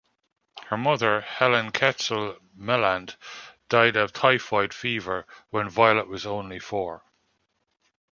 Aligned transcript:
Her 0.65 0.77
mother, 0.77 1.21
Helen 1.21 1.71
Kelsall 1.71 2.37
Melland, 2.57 3.17
died 3.69 3.95
of 3.97 4.13
typhoid 4.13 4.73
fever 4.73 5.27
when 5.51 5.69
Violet 5.69 6.07
was 6.07 6.25
only 6.25 6.57
four. 6.57 7.03